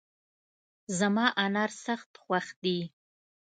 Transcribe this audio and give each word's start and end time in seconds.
زما 0.97 1.25
انار 1.45 1.71
سخت 1.85 2.11
خوښ 2.23 2.45
دي 2.63 2.77